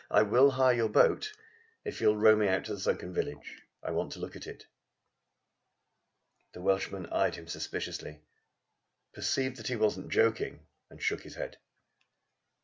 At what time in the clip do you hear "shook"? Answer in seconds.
10.99-11.21